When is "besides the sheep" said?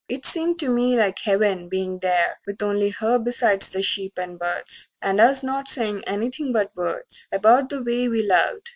3.19-4.17